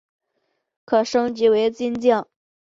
[0.83, 2.27] 可升级成为金将。